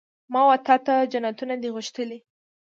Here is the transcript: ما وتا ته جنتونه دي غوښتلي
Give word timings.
ما 0.33 0.41
وتا 0.51 0.75
ته 0.85 0.93
جنتونه 1.11 1.55
دي 1.61 1.69
غوښتلي 1.75 2.17